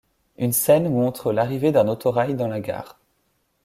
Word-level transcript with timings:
Une 0.39 0.51
scène 0.51 0.89
montre 0.89 1.31
l'arrivée 1.31 1.71
d'un 1.71 1.87
autorail 1.87 2.33
dans 2.33 2.47
la 2.47 2.59
gare. 2.59 2.97